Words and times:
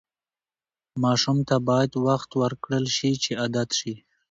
ماشوم 1.03 1.37
ته 1.47 1.55
باید 1.67 1.91
وخت 2.07 2.29
ورکړل 2.41 2.85
شي 2.97 3.11
چې 3.23 3.31
عادت 3.41 3.69
شي. 3.79 3.93